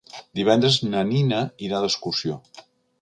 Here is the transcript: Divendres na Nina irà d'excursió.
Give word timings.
Divendres 0.39 0.77
na 0.93 1.03
Nina 1.09 1.43
irà 1.67 1.83
d'excursió. 1.85 2.43